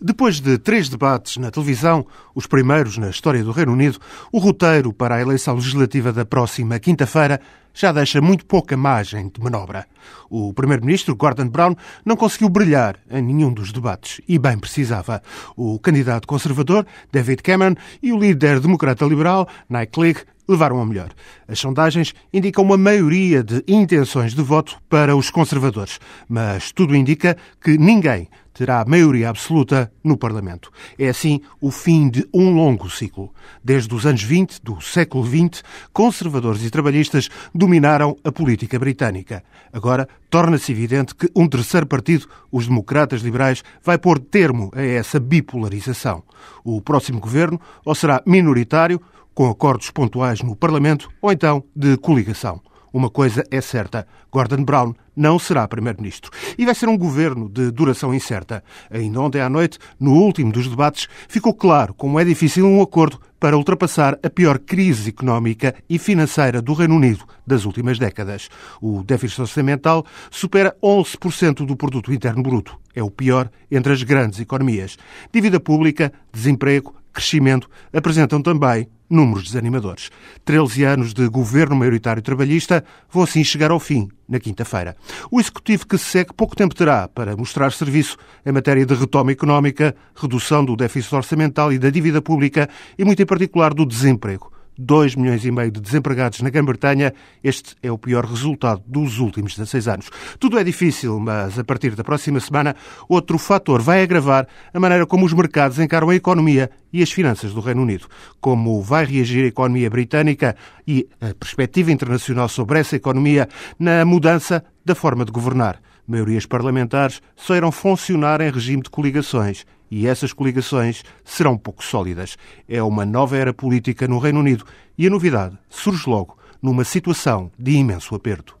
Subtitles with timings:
[0.00, 3.98] Depois de três debates na televisão, os primeiros na história do Reino Unido,
[4.30, 7.40] o roteiro para a eleição legislativa da próxima quinta-feira
[7.74, 9.86] já deixa muito pouca margem de manobra.
[10.30, 11.74] O primeiro-ministro, Gordon Brown,
[12.04, 15.20] não conseguiu brilhar em nenhum dos debates e bem precisava.
[15.56, 21.10] O candidato conservador, David Cameron, e o líder democrata-liberal, Nigel Clegg, levaram a melhor.
[21.46, 27.36] As sondagens indicam uma maioria de intenções de voto para os conservadores, mas tudo indica
[27.60, 28.28] que ninguém
[28.58, 30.72] terá maioria absoluta no Parlamento.
[30.98, 33.32] É assim o fim de um longo ciclo.
[33.62, 39.44] Desde os anos 20 do século XX, conservadores e trabalhistas dominaram a política britânica.
[39.72, 45.20] Agora torna-se evidente que um terceiro partido, os democratas liberais, vai pôr termo a essa
[45.20, 46.24] bipolarização.
[46.64, 49.00] O próximo governo ou será minoritário
[49.34, 52.60] com acordos pontuais no Parlamento ou então de coligação.
[52.92, 56.30] Uma coisa é certa: Gordon Brown não será Primeiro-Ministro.
[56.56, 58.62] E vai ser um governo de duração incerta.
[58.90, 63.20] Ainda ontem à noite, no último dos debates, ficou claro como é difícil um acordo
[63.40, 68.48] para ultrapassar a pior crise económica e financeira do Reino Unido das últimas décadas.
[68.80, 72.78] O déficit orçamental supera 11% do produto interno bruto.
[72.94, 74.96] É o pior entre as grandes economias.
[75.32, 80.10] Dívida pública, desemprego, crescimento apresentam também números desanimadores.
[80.44, 84.96] 13 anos de governo maioritário trabalhista vão assim chegar ao fim na quinta-feira.
[85.30, 89.32] O executivo que se segue pouco tempo terá para mostrar serviço em matéria de retoma
[89.32, 94.52] económica, redução do déficit orçamental e da dívida pública e, muito em particular, do desemprego.
[94.78, 97.12] 2 milhões e meio de desempregados na Grã-Bretanha.
[97.42, 100.10] Este é o pior resultado dos últimos 16 anos.
[100.38, 102.76] Tudo é difícil, mas a partir da próxima semana,
[103.08, 107.52] outro fator vai agravar a maneira como os mercados encaram a economia e as finanças
[107.52, 108.06] do Reino Unido.
[108.40, 110.54] Como vai reagir a economia britânica
[110.86, 115.80] e a perspectiva internacional sobre essa economia na mudança da forma de governar.
[116.08, 122.38] Maiorias parlamentares só irão funcionar em regime de coligações e essas coligações serão pouco sólidas.
[122.66, 124.64] É uma nova era política no Reino Unido
[124.96, 128.57] e a novidade surge logo numa situação de imenso aperto.